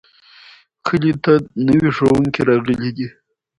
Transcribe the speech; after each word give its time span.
کلي 0.85 1.11
ته 1.23 1.33
نوی 1.65 1.89
ښوونکی 1.95 2.41
راغلی 2.49 2.89
دی. 2.97 3.07